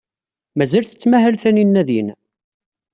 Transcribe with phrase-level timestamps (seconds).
[0.57, 2.07] Mazal tettmahal Taninna din?